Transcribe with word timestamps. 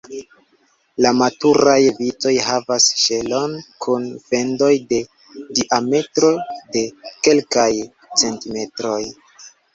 La 1.05 1.09
maturaj 1.17 1.75
vitoj 1.97 2.31
havas 2.45 2.87
ŝelon 3.01 3.53
kun 3.87 4.09
fendoj 4.31 4.71
de 4.95 5.03
diametro 5.61 6.33
de 6.75 6.85
kelkaj 7.29 7.69
centimetroj. 8.25 8.99